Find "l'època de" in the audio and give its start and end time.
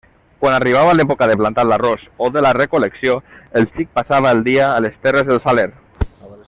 0.95-1.35